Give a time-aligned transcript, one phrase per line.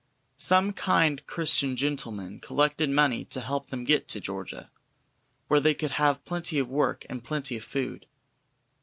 [0.39, 4.71] Some kind Christian gentlemen collected money to help them to get to Georgia,
[5.47, 8.07] where they could have plenty of work and plenty of food.